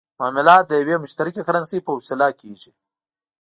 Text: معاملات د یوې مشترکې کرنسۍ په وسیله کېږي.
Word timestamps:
معاملات 0.19 0.63
د 0.67 0.71
یوې 0.81 0.95
مشترکې 1.03 1.41
کرنسۍ 1.47 1.79
په 1.83 1.91
وسیله 1.97 2.27
کېږي. 2.41 2.71